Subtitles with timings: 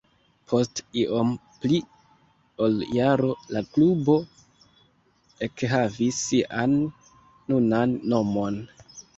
[0.51, 1.33] Post iom
[1.65, 1.81] pli
[2.67, 4.17] ol jaro la klubo
[5.49, 6.75] ekhavis sian
[7.53, 8.63] nunan nomon.